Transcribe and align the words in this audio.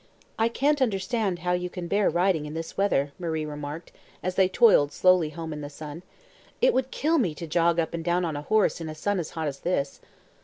"I 0.39 0.49
can't 0.49 0.81
understand 0.81 1.37
how 1.45 1.51
you 1.51 1.69
can 1.69 1.87
bear 1.87 2.09
riding 2.09 2.47
in 2.47 2.55
this 2.55 2.75
weather," 2.75 3.11
Marie 3.19 3.45
remarked, 3.45 3.91
as 4.23 4.33
they 4.33 4.49
toiled 4.49 4.91
slowly 4.91 5.29
home 5.29 5.53
in 5.53 5.61
the 5.61 5.69
sun. 5.69 6.01
"It 6.59 6.73
would 6.73 6.89
kill 6.89 7.19
me 7.19 7.35
to 7.35 7.45
jog 7.45 7.79
up 7.79 7.93
and 7.93 8.03
down 8.03 8.25
on 8.25 8.35
a 8.35 8.41
horse 8.41 8.81
in 8.81 8.89
a 8.89 8.95
sun 8.95 9.19
as 9.19 9.29
hot 9.29 9.47
as 9.47 9.59
this." 9.59 9.99